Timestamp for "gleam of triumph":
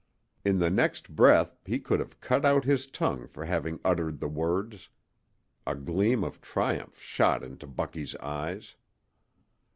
5.75-6.99